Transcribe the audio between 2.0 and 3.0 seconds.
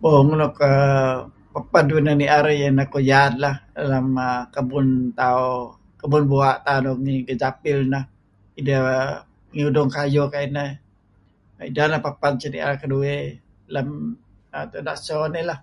neh nier iyeh neh